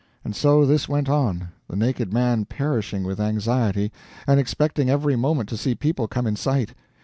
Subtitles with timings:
[0.25, 3.91] And so this went on, the naked man perishing with anxiety,
[4.25, 6.73] and expecting every moment to see people come in sight.